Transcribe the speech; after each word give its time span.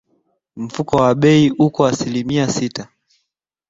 Mfumuko 0.55 0.93
wa 1.01 1.11
bei 1.21 1.51
uko 1.65 1.79
asilimia 1.91 2.45
sita. 2.55 2.83